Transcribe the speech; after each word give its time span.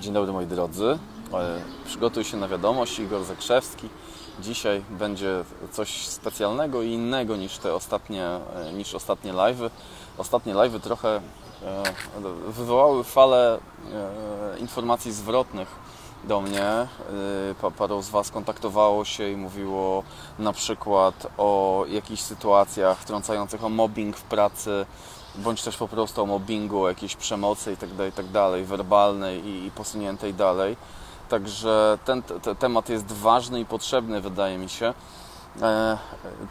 Dzień 0.00 0.12
dobry 0.14 0.32
moi 0.32 0.46
drodzy. 0.46 0.98
E, 1.32 1.60
Przygotuj 1.84 2.24
się 2.24 2.36
na 2.36 2.48
wiadomość, 2.48 2.98
Igor 2.98 3.24
Zakrzewski. 3.24 3.88
Dzisiaj 4.40 4.82
będzie 4.90 5.44
coś 5.72 6.06
specjalnego 6.06 6.82
i 6.82 6.90
innego 6.92 7.36
niż 7.36 7.58
te 7.58 7.74
ostatnie, 7.74 8.24
e, 8.26 8.72
niż 8.72 8.94
ostatnie 8.94 9.32
live'y. 9.32 9.70
Ostatnie 10.18 10.54
live'y 10.54 10.80
trochę 10.80 11.16
e, 11.16 11.20
wywołały 12.48 13.04
falę 13.04 13.58
informacji 14.60 15.12
zwrotnych 15.12 15.68
do 16.24 16.40
mnie. 16.40 16.88
Pa- 17.60 17.70
Paru 17.70 18.02
z 18.02 18.08
Was 18.10 18.30
kontaktowało 18.30 19.04
się 19.04 19.28
i 19.30 19.36
mówiło 19.36 20.02
na 20.38 20.52
przykład 20.52 21.26
o 21.38 21.84
jakichś 21.88 22.22
sytuacjach 22.22 22.98
wtrącających 22.98 23.64
o 23.64 23.68
mobbing 23.68 24.16
w 24.16 24.22
pracy, 24.22 24.86
bądź 25.34 25.62
też 25.62 25.76
po 25.76 25.88
prostu 25.88 26.22
o 26.22 26.26
mobbingu, 26.26 26.88
jakiejś 26.88 27.16
przemocy 27.16 27.70
itd., 27.70 28.06
itd., 28.06 28.64
werbalnej 28.64 29.46
i, 29.46 29.66
i 29.66 29.70
posuniętej 29.70 30.34
dalej. 30.34 30.76
Także 31.28 31.98
ten 32.04 32.22
te, 32.22 32.54
temat 32.54 32.88
jest 32.88 33.12
ważny 33.12 33.60
i 33.60 33.64
potrzebny, 33.64 34.20
wydaje 34.20 34.58
mi 34.58 34.68
się. 34.68 34.94
E, 35.62 35.98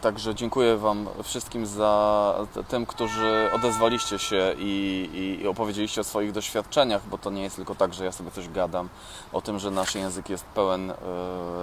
Także 0.00 0.34
dziękuję 0.34 0.76
Wam 0.76 1.06
wszystkim 1.22 1.66
za 1.66 2.34
tym, 2.68 2.86
którzy 2.86 3.50
odezwaliście 3.54 4.18
się 4.18 4.54
i, 4.58 5.38
i 5.42 5.48
opowiedzieliście 5.48 6.00
o 6.00 6.04
swoich 6.04 6.32
doświadczeniach, 6.32 7.02
bo 7.10 7.18
to 7.18 7.30
nie 7.30 7.42
jest 7.42 7.56
tylko 7.56 7.74
tak, 7.74 7.94
że 7.94 8.04
ja 8.04 8.12
sobie 8.12 8.30
coś 8.30 8.48
gadam 8.48 8.88
o 9.32 9.40
tym, 9.40 9.58
że 9.58 9.70
nasz 9.70 9.94
język 9.94 10.28
jest 10.28 10.44
pełen 10.44 10.90
e, 10.90 10.94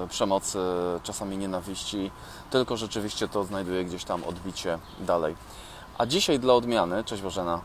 przemocy, 0.10 0.60
czasami 1.04 1.38
nienawiści, 1.38 2.12
tylko 2.50 2.78
rzeczywiście 2.78 3.28
to 3.28 3.44
znajduje 3.44 3.86
gdzieś 3.86 4.04
tam 4.04 4.24
odbicie 4.24 4.80
dalej. 5.00 5.36
A 5.98 6.06
dzisiaj 6.06 6.40
dla 6.40 6.54
odmiany, 6.54 7.04
cześć 7.04 7.22
Bożena, 7.22 7.62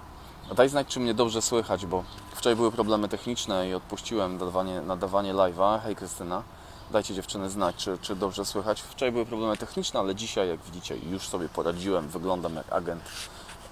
daj 0.54 0.68
znać, 0.68 0.86
czy 0.86 1.00
mnie 1.00 1.14
dobrze 1.14 1.42
słychać, 1.42 1.86
bo 1.86 2.04
wczoraj 2.34 2.56
były 2.56 2.72
problemy 2.72 3.08
techniczne 3.08 3.68
i 3.68 3.74
odpuściłem 3.74 4.32
nadawanie, 4.32 4.80
nadawanie 4.80 5.34
live'a. 5.34 5.80
Hej 5.80 5.96
Krystyna, 5.96 6.42
dajcie 6.90 7.14
dziewczyny 7.14 7.50
znać, 7.50 7.76
czy, 7.76 7.98
czy 7.98 8.16
dobrze 8.16 8.44
słychać. 8.44 8.80
Wczoraj 8.80 9.12
były 9.12 9.26
problemy 9.26 9.56
techniczne, 9.56 10.00
ale 10.00 10.14
dzisiaj, 10.14 10.48
jak 10.48 10.60
widzicie, 10.60 10.96
już 10.96 11.28
sobie 11.28 11.48
poradziłem. 11.48 12.08
Wyglądam 12.08 12.54
jak 12.54 12.72
agent 12.72 13.02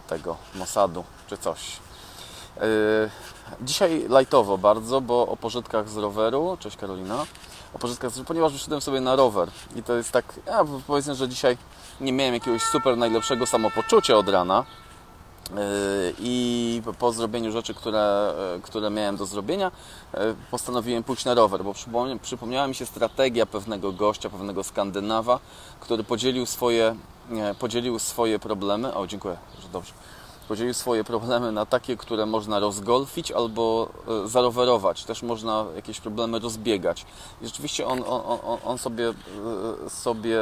tego 0.09 0.37
Mossadu, 0.55 1.05
czy 1.29 1.39
coś. 1.39 1.77
Yy, 2.57 2.63
Dzisiaj 3.63 4.05
lajtowo 4.09 4.59
bardzo, 4.59 5.01
bo 5.01 5.27
o 5.27 5.37
pożytkach 5.37 5.89
z 5.89 5.97
roweru, 5.97 6.57
cześć 6.61 6.77
Karolina, 6.77 7.27
o 7.75 7.79
pożytkach, 7.79 8.11
z, 8.11 8.21
ponieważ 8.21 8.53
wyszedłem 8.53 8.81
sobie 8.81 9.01
na 9.01 9.17
rower 9.17 9.49
i 9.77 9.83
to 9.83 9.95
jest 9.95 10.13
tak, 10.13 10.25
ja 10.47 10.65
powiedzmy, 10.87 11.15
że 11.15 11.29
dzisiaj 11.29 11.57
nie 12.01 12.13
miałem 12.13 12.35
jakiegoś 12.35 12.63
super 12.63 12.97
najlepszego 12.97 13.47
samopoczucia 13.47 14.17
od 14.17 14.29
rana 14.29 14.65
yy, 15.51 15.57
i 16.19 16.83
po 16.99 17.13
zrobieniu 17.13 17.53
rzeczy, 17.53 17.75
które, 17.75 18.35
yy, 18.55 18.63
które 18.63 18.91
miałem 18.91 19.17
do 19.17 19.27
zrobienia, 19.27 19.71
yy, 20.15 20.35
postanowiłem 20.51 21.03
pójść 21.03 21.25
na 21.25 21.35
rower, 21.35 21.65
bo 21.65 21.73
przypomnia- 21.73 22.19
przypomniała 22.19 22.67
mi 22.67 22.75
się 22.75 22.87
strategia 22.87 23.47
pewnego 23.47 23.93
gościa, 23.93 24.31
pewnego 24.31 24.65
Skandynawa, 24.65 25.41
który 25.81 26.05
podzielił 26.05 26.47
swoje, 26.47 26.97
podzielił 27.59 27.99
swoje 27.99 28.39
problemy, 28.39 28.95
o 28.95 29.07
dziękuję, 29.07 29.37
że 29.63 29.69
dobrze, 29.69 29.93
podzielił 30.51 30.75
swoje 30.75 31.05
problemy 31.05 31.53
na 31.53 31.67
takie, 31.67 31.97
które 31.97 32.27
można 32.27 32.59
rozgolfić 32.59 33.33
albo 33.33 33.89
e, 34.25 34.29
zarowerować. 34.29 35.05
Też 35.05 35.23
można 35.23 35.65
jakieś 35.77 36.01
problemy 36.01 36.39
rozbiegać. 36.39 37.07
I 37.43 37.47
rzeczywiście 37.47 37.87
on, 37.87 38.03
on, 38.07 38.59
on, 38.65 38.79
sobie, 38.79 39.09
e, 39.09 39.91
sobie 39.91 40.39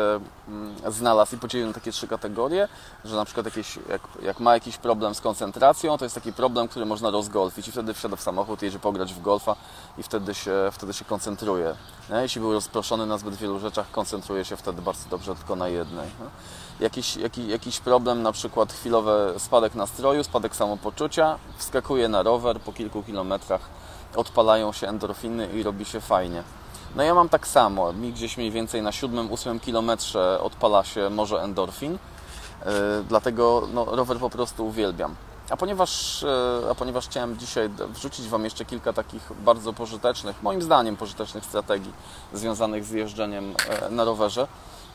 mm, 0.48 0.74
znalazł 0.88 1.36
i 1.36 1.38
podzielił 1.38 1.66
na 1.66 1.72
takie 1.72 1.92
trzy 1.92 2.08
kategorie, 2.08 2.68
że 3.04 3.16
na 3.16 3.24
przykład 3.24 3.46
jakieś, 3.46 3.76
jak, 3.88 4.00
jak 4.22 4.40
ma 4.40 4.54
jakiś 4.54 4.76
problem 4.76 5.14
z 5.14 5.20
koncentracją, 5.20 5.98
to 5.98 6.04
jest 6.04 6.14
taki 6.14 6.32
problem, 6.32 6.68
który 6.68 6.86
można 6.86 7.10
rozgolfić 7.10 7.68
i 7.68 7.72
wtedy 7.72 7.94
wsiada 7.94 8.16
w 8.16 8.22
samochód, 8.22 8.62
jedzie 8.62 8.78
pograć 8.78 9.14
w 9.14 9.22
golfa 9.22 9.56
i 9.98 10.02
wtedy 10.02 10.34
się, 10.34 10.52
wtedy 10.72 10.92
się 10.92 11.04
koncentruje. 11.04 11.74
Jeśli 12.10 12.40
był 12.40 12.52
rozproszony 12.52 13.06
na 13.06 13.18
zbyt 13.18 13.34
wielu 13.34 13.58
rzeczach, 13.58 13.90
koncentruje 13.90 14.44
się 14.44 14.56
wtedy 14.56 14.82
bardzo 14.82 15.08
dobrze 15.08 15.34
tylko 15.34 15.56
na 15.56 15.68
jednej. 15.68 16.08
Jakiś, 16.80 17.16
jakiś, 17.16 17.46
jakiś 17.46 17.80
problem, 17.80 18.22
na 18.22 18.32
przykład 18.32 18.72
chwilowy 18.72 19.34
spadek 19.38 19.74
nastroju, 19.74 20.24
spadek 20.24 20.56
samopoczucia, 20.56 21.38
wskakuje 21.56 22.08
na 22.08 22.22
rower, 22.22 22.60
po 22.60 22.72
kilku 22.72 23.02
kilometrach 23.02 23.60
odpalają 24.16 24.72
się 24.72 24.88
endorfiny 24.88 25.46
i 25.46 25.62
robi 25.62 25.84
się 25.84 26.00
fajnie. 26.00 26.42
No 26.96 27.02
ja 27.02 27.14
mam 27.14 27.28
tak 27.28 27.46
samo, 27.46 27.92
mi 27.92 28.12
gdzieś 28.12 28.36
mniej 28.36 28.50
więcej 28.50 28.82
na 28.82 28.92
siódmym, 28.92 29.32
ósmym 29.32 29.60
kilometrze 29.60 30.40
odpala 30.42 30.84
się 30.84 31.10
może 31.10 31.42
endorfin, 31.42 31.92
yy, 31.92 32.70
dlatego 33.08 33.68
no, 33.74 33.84
rower 33.84 34.18
po 34.18 34.30
prostu 34.30 34.66
uwielbiam. 34.66 35.14
A 35.50 35.56
ponieważ, 35.56 36.22
yy, 36.62 36.70
a 36.70 36.74
ponieważ 36.74 37.08
chciałem 37.08 37.38
dzisiaj 37.38 37.70
wrzucić 37.88 38.28
Wam 38.28 38.44
jeszcze 38.44 38.64
kilka 38.64 38.92
takich 38.92 39.32
bardzo 39.44 39.72
pożytecznych, 39.72 40.42
moim 40.42 40.62
zdaniem 40.62 40.96
pożytecznych 40.96 41.44
strategii 41.44 41.92
związanych 42.32 42.84
z 42.84 42.90
jeżdżeniem 42.90 43.54
e, 43.68 43.90
na 43.90 44.04
rowerze, 44.04 44.46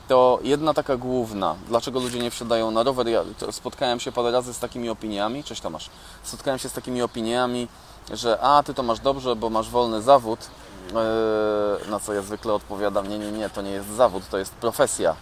to 0.08 0.40
jedna 0.44 0.74
taka 0.74 0.98
główna, 0.98 1.56
dlaczego 1.68 2.00
ludzie 2.00 2.20
nie 2.20 2.32
wsiadają 2.32 2.72
na 2.72 2.84
rower. 2.84 3.08
Ja 3.08 3.24
spotkałem 3.52 4.00
się 4.00 4.12
parę 4.12 4.32
razy 4.32 4.54
z 4.54 4.60
takimi 4.60 4.90
opiniami, 4.90 5.44
cześć 5.44 5.62
Tomasz, 5.62 5.90
spotkałem 6.24 6.60
się 6.60 6.70
z 6.70 6.74
takimi 6.74 7.02
opiniami, 7.02 7.68
że 8.14 8.40
a, 8.42 8.64
ty 8.64 8.74
to 8.74 8.84
masz 8.84 9.00
dobrze, 9.00 9.36
bo 9.36 9.50
masz 9.50 9.70
wolny 9.70 10.02
zawód, 10.02 10.40
Yy, 10.88 11.90
na 11.90 12.00
co 12.00 12.14
ja 12.14 12.22
zwykle 12.22 12.54
odpowiadam, 12.54 13.10
nie, 13.10 13.20
nie, 13.20 13.32
nie, 13.32 13.50
to 13.50 13.62
nie 13.62 13.72
jest 13.72 13.90
zawód, 13.90 14.24
to 14.32 14.38
jest 14.38 14.54
profesja. 14.54 15.16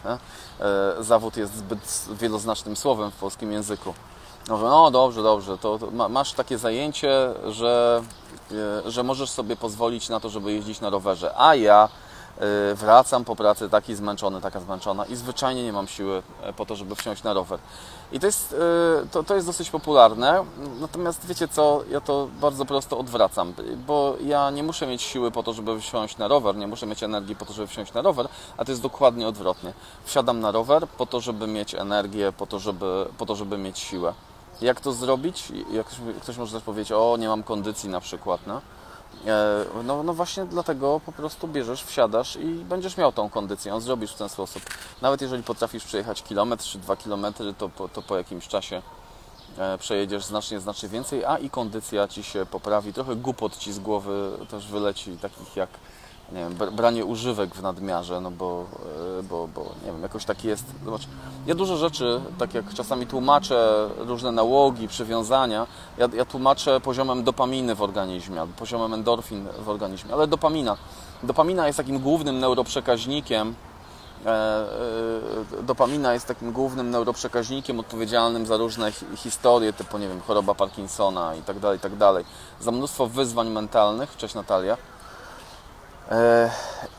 Yy, 0.97 1.03
Zawód 1.03 1.37
jest 1.37 1.55
zbyt 1.55 2.05
wieloznacznym 2.11 2.75
słowem 2.75 3.11
w 3.11 3.15
polskim 3.15 3.51
języku. 3.51 3.93
Mówię, 4.49 4.63
no 4.63 4.91
dobrze, 4.91 5.23
dobrze, 5.23 5.57
to, 5.57 5.79
to 5.79 5.91
ma, 5.91 6.09
masz 6.09 6.33
takie 6.33 6.57
zajęcie, 6.57 7.33
że, 7.47 8.01
yy, 8.51 8.91
że 8.91 9.03
możesz 9.03 9.29
sobie 9.29 9.55
pozwolić 9.55 10.09
na 10.09 10.19
to, 10.19 10.29
żeby 10.29 10.53
jeździć 10.53 10.81
na 10.81 10.89
rowerze, 10.89 11.33
a 11.37 11.55
ja 11.55 11.89
wracam 12.75 13.25
po 13.25 13.35
pracy 13.35 13.69
taki 13.69 13.96
zmęczony, 13.96 14.41
taka 14.41 14.59
zmęczona 14.59 15.06
i 15.06 15.16
zwyczajnie 15.16 15.63
nie 15.63 15.74
mam 15.74 15.88
siły 15.88 16.24
e, 16.41 16.53
po 16.53 16.66
to, 16.66 16.75
żeby 16.75 16.96
wsiąść 16.96 17.24
na 17.24 17.34
rower. 17.34 17.59
I 18.12 18.19
to 18.19 18.25
jest, 18.25 18.52
yy, 18.52 19.07
to, 19.12 19.24
to 19.24 19.35
jest 19.35 19.47
dosyć 19.47 19.69
popularne, 19.69 20.46
natomiast 20.79 21.25
wiecie 21.25 21.47
co, 21.47 21.84
ja 21.91 22.02
to 22.02 22.28
bardzo 22.41 22.66
prosto 22.66 22.97
odwracam, 22.97 23.53
bo 23.88 24.16
ja 24.24 24.50
nie 24.50 24.63
muszę 24.63 24.88
mieć 24.88 25.02
siły 25.02 25.31
po 25.31 25.44
to, 25.44 25.53
żeby 25.53 25.79
wsiąść 25.79 26.18
na 26.18 26.28
rower, 26.28 26.56
nie 26.56 26.68
muszę 26.68 26.85
mieć 26.85 27.03
energii 27.03 27.35
po 27.35 27.46
to, 27.46 27.53
żeby 27.53 27.68
wsiąść 27.68 27.94
na 27.94 28.02
rower, 28.02 28.28
a 28.58 28.66
to 28.66 28.72
jest 28.72 28.81
dokładnie 28.81 29.28
odwrotnie. 29.28 29.73
Wsiadam 30.03 30.40
na 30.40 30.52
rower 30.52 30.88
po 30.88 31.06
to, 31.06 31.22
żeby 31.22 31.47
mieć 31.47 31.75
energię, 31.75 32.34
po 32.38 32.47
to, 32.47 32.59
żeby, 32.59 33.06
po 33.18 33.25
to, 33.25 33.35
żeby 33.35 33.58
mieć 33.58 33.79
siłę. 33.79 34.13
Jak 34.62 34.81
to 34.81 34.91
zrobić? 34.91 35.52
Jak 35.72 35.85
ktoś, 35.85 36.00
ktoś 36.22 36.38
może 36.38 36.53
też 36.53 36.63
powiedzieć, 36.63 36.91
o 36.91 37.18
nie 37.19 37.28
mam 37.28 37.44
kondycji 37.44 37.90
na 37.90 38.00
przykład, 38.00 38.41
no? 38.47 38.62
E, 39.27 39.65
No, 39.83 40.03
no 40.03 40.13
właśnie 40.13 40.45
dlatego 40.45 41.01
po 41.05 41.11
prostu 41.11 41.47
bierzesz, 41.47 41.83
wsiadasz 41.83 42.35
i 42.35 42.45
będziesz 42.45 42.97
miał 42.97 43.11
tą 43.11 43.29
kondycję, 43.29 43.81
zrobisz 43.81 44.11
w 44.13 44.17
ten 44.17 44.29
sposób. 44.29 44.63
Nawet 45.01 45.21
jeżeli 45.21 45.43
potrafisz 45.43 45.83
przejechać 45.83 46.23
kilometr 46.23 46.63
czy 46.63 46.77
dwa 46.77 46.95
kilometry, 46.95 47.53
to 47.53 47.69
po, 47.69 47.87
to 47.87 48.01
po 48.01 48.17
jakimś 48.17 48.47
czasie 48.47 48.81
e, 49.57 49.77
przejedziesz 49.77 50.25
znacznie, 50.25 50.59
znacznie 50.59 50.89
więcej, 50.89 51.25
a 51.25 51.37
i 51.37 51.49
kondycja 51.49 52.07
Ci 52.07 52.23
się 52.23 52.45
poprawi. 52.45 52.93
Trochę 52.93 53.15
głupot 53.15 53.57
Ci 53.57 53.73
z 53.73 53.79
głowy 53.79 54.31
też 54.49 54.67
wyleci, 54.67 55.17
takich 55.17 55.55
jak 55.55 55.69
nie 56.33 56.39
wiem, 56.39 56.55
br- 56.55 56.71
branie 56.71 57.05
używek 57.05 57.55
w 57.55 57.61
nadmiarze, 57.61 58.21
no 58.21 58.31
bo, 58.31 58.65
e, 59.19 59.23
bo, 59.23 59.47
bo 59.55 59.61
nie 59.85 59.91
wiem, 59.91 60.01
jakoś 60.01 60.25
tak 60.25 60.43
jest. 60.43 60.65
Zobacz, 60.85 61.01
ja 61.47 61.55
dużo 61.55 61.77
rzeczy, 61.77 62.21
tak 62.37 62.53
jak 62.53 62.73
czasami 62.73 63.07
tłumaczę 63.07 63.89
różne 63.97 64.31
nałogi, 64.31 64.87
przywiązania, 64.87 65.67
ja, 65.97 66.07
ja 66.13 66.25
tłumaczę 66.25 66.79
poziomem 66.79 67.23
dopaminy 67.23 67.75
w 67.75 67.81
organizmie, 67.81 68.47
poziomem 68.57 68.93
endorfin 68.93 69.47
w 69.59 69.69
organizmie, 69.69 70.13
ale 70.13 70.27
dopamina. 70.27 70.77
Dopamina 71.23 71.67
jest 71.67 71.77
takim 71.77 71.99
głównym 71.99 72.39
neuroprzekaźnikiem, 72.39 73.55
e, 74.25 74.29
e, 74.29 75.63
dopamina 75.63 76.13
jest 76.13 76.27
takim 76.27 76.51
głównym 76.51 76.89
neuroprzekaźnikiem 76.89 77.79
odpowiedzialnym 77.79 78.45
za 78.45 78.57
różne 78.57 78.91
hi- 78.91 79.05
historie, 79.15 79.73
typu, 79.73 79.97
nie 79.97 80.07
wiem, 80.07 80.21
choroba 80.21 80.55
Parkinsona 80.55 81.35
i 81.35 81.41
tak 81.41 81.59
dalej, 81.59 81.77
i 81.77 81.81
tak 81.81 81.95
dalej. 81.95 82.25
Za 82.61 82.71
mnóstwo 82.71 83.07
wyzwań 83.07 83.49
mentalnych. 83.49 84.17
Cześć 84.17 84.35
Natalia. 84.35 84.77
E, 86.11 86.49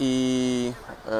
I, 0.00 0.73
e, 1.09 1.12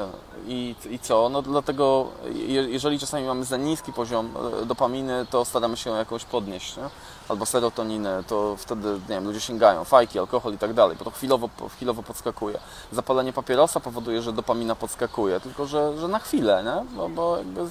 e, 0.00 0.08
i, 0.46 0.74
I 0.90 0.98
co? 0.98 1.28
No 1.28 1.42
dlatego, 1.42 2.06
je- 2.32 2.68
jeżeli 2.70 2.98
czasami 2.98 3.26
mamy 3.26 3.44
za 3.44 3.56
niski 3.56 3.92
poziom 3.92 4.34
dopaminy, 4.66 5.26
to 5.30 5.44
staramy 5.44 5.76
się 5.76 5.90
ją 5.90 5.96
jakoś 5.96 6.24
podnieść, 6.24 6.76
nie? 6.76 6.82
albo 7.28 7.46
serotoninę, 7.46 8.24
to 8.26 8.56
wtedy, 8.56 8.92
nie 8.92 8.98
wiem, 9.08 9.24
ludzie 9.24 9.40
sięgają, 9.40 9.84
fajki, 9.84 10.18
alkohol 10.18 10.54
i 10.54 10.58
tak 10.58 10.74
dalej, 10.74 10.96
bo 10.96 11.04
to 11.04 11.10
chwilowo, 11.10 11.48
chwilowo 11.76 12.02
podskakuje. 12.02 12.58
Zapalenie 12.92 13.32
papierosa 13.32 13.80
powoduje, 13.80 14.22
że 14.22 14.32
dopamina 14.32 14.74
podskakuje, 14.74 15.40
tylko 15.40 15.66
że, 15.66 15.98
że 15.98 16.08
na 16.08 16.18
chwilę, 16.18 16.64
nie? 16.64 16.96
Bo, 16.96 17.08
bo 17.08 17.36
jakby 17.36 17.70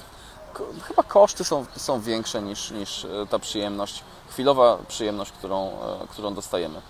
chyba 0.82 1.02
koszty 1.02 1.44
są, 1.44 1.64
są 1.76 2.00
większe 2.00 2.42
niż, 2.42 2.70
niż 2.70 3.06
ta 3.30 3.38
przyjemność, 3.38 4.02
chwilowa 4.30 4.78
przyjemność, 4.88 5.32
którą, 5.32 5.70
którą 6.10 6.34
dostajemy. 6.34 6.80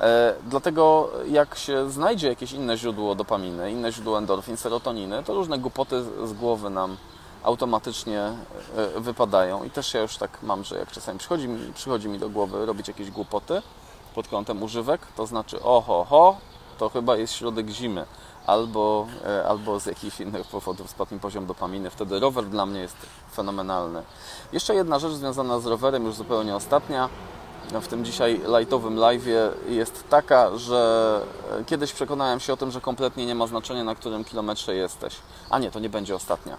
E, 0.00 0.34
Dlatego 0.46 1.08
jak 1.28 1.54
się 1.54 1.90
znajdzie 1.90 2.28
jakieś 2.28 2.52
inne 2.52 2.76
źródło 2.76 3.14
dopaminy, 3.14 3.70
inne 3.72 3.92
źródło 3.92 4.18
endorfin, 4.18 4.56
serotoniny, 4.56 5.22
to 5.22 5.34
różne 5.34 5.58
głupoty 5.58 6.02
z- 6.02 6.32
głowy 6.32 6.70
nam 6.70 6.96
automatycznie 7.42 8.20
e, 8.96 9.00
wypadają. 9.00 9.64
I 9.64 9.70
też 9.70 9.94
ja 9.94 10.00
już 10.02 10.16
tak 10.16 10.38
mam, 10.42 10.64
że 10.64 10.78
jak 10.78 10.90
czasami 10.92 11.18
przychodzi 11.18 11.48
mi, 11.48 11.72
przychodzi 11.72 12.08
mi 12.08 12.18
do 12.18 12.28
głowy 12.28 12.66
robić 12.66 12.88
jakieś 12.88 13.10
głupoty, 13.10 13.62
pod 14.14 14.28
kątem 14.28 14.62
używek, 14.62 15.00
to 15.16 15.26
znaczy 15.26 15.62
oho, 15.62 16.06
ho, 16.08 16.36
to 16.78 16.88
chyba 16.88 17.16
jest 17.16 17.32
środek 17.32 17.68
zimy, 17.68 18.04
albo, 18.46 19.06
e, 19.26 19.48
albo 19.48 19.80
z 19.80 19.86
jakichś 19.86 20.20
innych 20.20 20.46
powodów 20.46 20.90
spadł 20.90 21.14
mi 21.14 21.20
poziom 21.20 21.46
dopaminy. 21.46 21.90
Wtedy 21.90 22.20
rower 22.20 22.44
dla 22.44 22.66
mnie 22.66 22.80
jest 22.80 22.96
fenomenalny. 23.32 24.02
Jeszcze 24.52 24.74
jedna 24.74 24.98
rzecz 24.98 25.12
związana 25.12 25.60
z 25.60 25.66
rowerem, 25.66 26.04
już 26.06 26.14
zupełnie 26.14 26.56
ostatnia, 26.56 27.08
w 27.78 27.88
tym 27.88 28.04
dzisiaj 28.04 28.40
lightowym 28.58 28.96
live'ie 28.96 29.50
jest 29.68 30.04
taka, 30.08 30.56
że 30.58 31.20
e, 31.60 31.64
kiedyś 31.64 31.92
przekonałem 31.92 32.40
się 32.40 32.52
o 32.52 32.56
tym, 32.56 32.70
że 32.70 32.80
kompletnie 32.80 33.26
nie 33.26 33.34
ma 33.34 33.46
znaczenia, 33.46 33.84
na 33.84 33.94
którym 33.94 34.24
kilometrze 34.24 34.74
jesteś. 34.74 35.16
A 35.50 35.58
nie, 35.58 35.70
to 35.70 35.80
nie 35.80 35.88
będzie 35.88 36.14
ostatnia. 36.16 36.56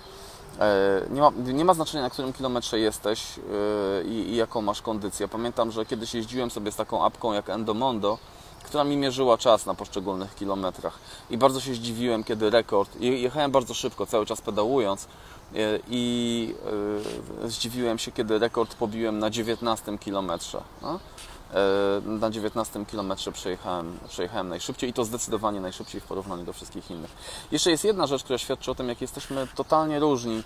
E, 0.60 1.02
Nie 1.10 1.22
ma, 1.22 1.32
nie 1.54 1.66
ma 1.66 1.74
znaczenia, 1.74 2.04
na 2.04 2.10
którym 2.10 2.34
kilometrze 2.34 2.80
jesteś 2.80 3.24
e, 4.00 4.04
i, 4.04 4.14
i 4.14 4.36
jaką 4.36 4.62
masz 4.62 4.82
kondycję. 4.82 5.28
Pamiętam, 5.28 5.72
że 5.72 5.86
kiedyś 5.86 6.14
jeździłem 6.14 6.52
sobie 6.52 6.72
z 6.72 6.76
taką 6.76 7.06
apką 7.06 7.34
jak 7.34 7.50
Endomondo, 7.50 8.18
która 8.64 8.84
mi 8.84 8.98
mierzyła 8.98 9.38
czas 9.38 9.66
na 9.66 9.74
poszczególnych 9.74 10.36
kilometrach. 10.36 11.00
I 11.30 11.38
bardzo 11.38 11.60
się 11.60 11.74
zdziwiłem, 11.74 12.24
kiedy 12.24 12.50
rekord. 12.50 13.02
je- 13.02 13.20
Jechałem 13.22 13.52
bardzo 13.52 13.74
szybko, 13.74 14.06
cały 14.06 14.26
czas 14.26 14.42
pedałując. 14.42 15.08
E, 15.56 15.80
I 15.90 16.56
e, 17.44 17.50
zdziwiłem 17.50 18.00
się, 18.00 18.12
kiedy 18.12 18.40
rekord 18.40 18.76
pobiłem 18.76 19.20
na 19.20 19.30
19 19.30 19.98
kilometrze. 19.98 20.62
No? 20.82 21.00
E, 21.54 22.02
Na 22.06 22.30
19 22.30 22.86
kilometrze 22.86 23.32
przejechałem, 23.32 23.98
przejechałem 24.10 24.50
najszybciej 24.50 24.90
i 24.90 24.94
to 24.94 25.06
zdecydowanie 25.06 25.62
najszybciej 25.62 26.02
w 26.02 26.04
porównaniu 26.04 26.44
do 26.44 26.54
wszystkich 26.54 26.92
innych. 26.92 27.12
Jeszcze 27.52 27.72
jest 27.72 27.84
jedna 27.84 28.08
rzecz, 28.08 28.24
która 28.24 28.38
świadczy 28.38 28.72
o 28.72 28.76
tym, 28.76 28.90
jak 28.90 29.02
jesteśmy 29.02 29.48
totalnie 29.56 30.00
różni. 30.00 30.44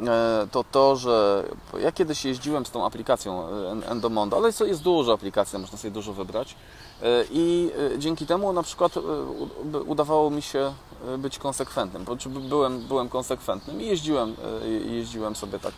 E, 0.00 0.46
To 0.52 0.64
to, 0.64 0.96
że 0.96 1.44
ja 1.80 1.92
kiedyś 1.92 2.24
jeździłem 2.24 2.66
z 2.66 2.70
tą 2.70 2.86
aplikacją 2.86 3.48
e, 3.48 3.90
Endomondo, 3.90 4.36
ale 4.36 4.46
jest, 4.46 4.82
dużo 4.82 5.12
aplikacji, 5.12 5.58
można 5.58 5.78
sobie 5.78 5.90
dużo 5.90 6.12
wybrać. 6.12 6.56
E, 7.02 7.24
I 7.30 7.70
dzięki 7.98 8.26
temu 8.26 8.52
na 8.52 8.62
przykład 8.62 8.92
udawało 9.86 10.30
mi 10.30 10.42
się 10.42 10.72
być 11.18 11.38
konsekwentnym. 11.38 12.04
Byłem, 12.48 12.80
byłem 12.80 13.08
konsekwentnym 13.08 13.80
i 13.80 13.86
jeździłem, 13.86 14.36
jeździłem 14.86 15.36
sobie 15.36 15.58
tak 15.58 15.74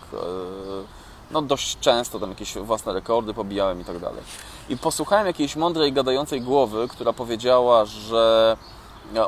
no 1.30 1.42
dość 1.42 1.78
często, 1.78 2.20
tam 2.20 2.28
jakieś 2.30 2.54
własne 2.54 2.92
rekordy 2.92 3.34
pobijałem 3.34 3.80
i 3.80 3.84
tak 3.84 3.98
dalej. 3.98 4.22
I 4.68 4.76
posłuchałem 4.76 5.26
jakiejś 5.26 5.56
mądrej, 5.56 5.92
gadającej 5.92 6.40
głowy, 6.40 6.88
która 6.88 7.12
powiedziała, 7.12 7.84
że 7.84 8.56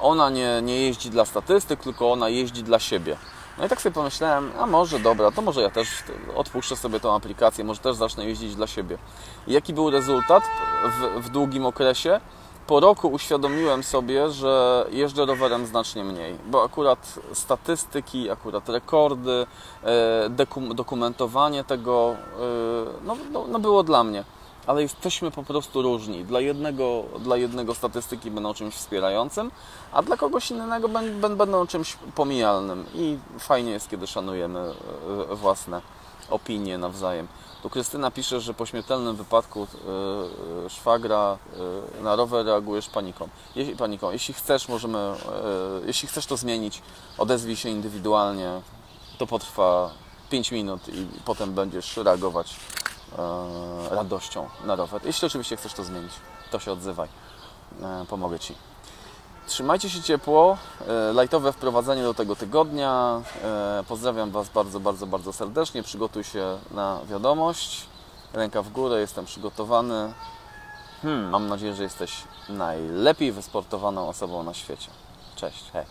ona 0.02 0.30
nie, 0.30 0.62
nie 0.62 0.80
jeździ 0.80 1.10
dla 1.10 1.24
statystyk, 1.24 1.80
tylko 1.80 2.12
ona 2.12 2.28
jeździ 2.28 2.62
dla 2.62 2.78
siebie. 2.78 3.16
No 3.58 3.66
i 3.66 3.68
tak 3.68 3.80
sobie 3.80 3.94
pomyślałem, 3.94 4.52
a 4.58 4.66
może 4.66 4.98
dobra, 4.98 5.30
to 5.30 5.42
może 5.42 5.62
ja 5.62 5.70
też 5.70 5.88
odpuszczę 6.36 6.76
sobie 6.76 7.00
tą 7.00 7.14
aplikację, 7.14 7.64
może 7.64 7.80
też 7.80 7.96
zacznę 7.96 8.24
jeździć 8.24 8.54
dla 8.54 8.66
siebie. 8.66 8.98
I 9.46 9.52
jaki 9.52 9.74
był 9.74 9.90
rezultat 9.90 10.42
w, 10.84 11.24
w 11.26 11.30
długim 11.30 11.66
okresie? 11.66 12.20
Po 12.66 12.80
roku 12.80 13.08
uświadomiłem 13.08 13.82
sobie, 13.82 14.30
że 14.30 14.86
jeżdżę 14.90 15.26
rowerem 15.26 15.66
znacznie 15.66 16.04
mniej, 16.04 16.36
bo 16.46 16.64
akurat 16.64 17.18
statystyki, 17.32 18.30
akurat 18.30 18.68
rekordy, 18.68 19.46
e, 19.84 20.74
dokumentowanie 20.74 21.64
tego 21.64 22.14
e, 22.14 23.04
no, 23.04 23.16
no, 23.32 23.44
no 23.48 23.58
było 23.58 23.82
dla 23.82 24.04
mnie. 24.04 24.24
Ale 24.66 24.82
jesteśmy 24.82 25.30
po 25.30 25.42
prostu 25.42 25.82
różni. 25.82 26.24
Dla 26.24 26.40
jednego, 26.40 27.04
dla 27.18 27.36
jednego 27.36 27.74
statystyki 27.74 28.30
będą 28.30 28.54
czymś 28.54 28.74
wspierającym, 28.74 29.50
a 29.92 30.02
dla 30.02 30.16
kogoś 30.16 30.50
innego 30.50 30.88
bę- 30.88 31.20
bę- 31.20 31.36
będą 31.36 31.66
czymś 31.66 31.96
pomijalnym. 32.14 32.86
I 32.94 33.18
fajnie 33.38 33.70
jest, 33.70 33.90
kiedy 33.90 34.06
szanujemy 34.06 34.74
e, 35.30 35.34
własne 35.34 35.80
opinie 36.30 36.78
nawzajem. 36.78 37.28
Tu 37.62 37.70
Krystyna 37.70 38.10
pisze, 38.10 38.40
że 38.40 38.54
po 38.54 38.66
śmiertelnym 38.66 39.16
wypadku 39.16 39.62
e, 39.62 40.66
e, 40.66 40.70
szwagra 40.70 41.38
na 42.02 42.16
rower 42.16 42.46
reagujesz 42.46 42.88
paniką. 42.88 43.28
Jeśli, 43.56 43.76
paniką. 43.76 44.10
Jeśli 44.10 44.34
chcesz, 44.34 44.68
możemy, 44.68 45.14
jeśli 45.86 46.08
chcesz 46.08 46.26
to 46.26 46.36
zmienić, 46.36 46.82
odezwij 47.18 47.56
się 47.56 47.68
indywidualnie. 47.68 48.60
To 49.18 49.26
potrwa 49.26 49.90
5 50.30 50.52
minut 50.52 50.88
i 50.88 51.06
potem 51.24 51.52
będziesz 51.54 51.96
reagować 51.96 52.56
radością 53.90 54.48
na 54.64 54.76
rower. 54.76 55.00
Jeśli 55.04 55.26
oczywiście 55.26 55.56
chcesz 55.56 55.72
to 55.72 55.84
zmienić, 55.84 56.12
to 56.50 56.58
się 56.58 56.72
odzywaj. 56.72 57.08
E, 57.82 58.04
pomogę 58.08 58.38
Ci. 58.38 58.54
Trzymajcie 59.46 59.90
się 59.90 60.02
ciepło. 60.02 60.58
E, 60.88 61.12
Lightowe 61.22 61.52
wprowadzenie 61.52 62.02
do 62.02 62.14
tego 62.14 62.36
tygodnia. 62.36 63.20
E, 63.44 63.84
Pozdrawiam 63.88 64.30
Was 64.30 64.48
bardzo, 64.48 64.80
bardzo, 64.80 65.06
bardzo 65.06 65.32
serdecznie. 65.32 65.82
Przygotuj 65.82 66.24
się 66.24 66.58
na 66.70 67.00
wiadomość. 67.10 67.86
Ręka 68.32 68.62
w 68.62 68.70
górę, 68.70 69.00
jestem 69.00 69.24
przygotowany. 69.24 70.12
Hmm, 71.02 71.30
mam 71.30 71.48
nadzieję, 71.48 71.74
że 71.74 71.82
jesteś 71.82 72.22
najlepiej 72.48 73.32
wysportowaną 73.32 74.08
osobą 74.08 74.42
na 74.42 74.54
świecie. 74.54 74.90
Cześć, 75.36 75.64
hej. 75.72 75.84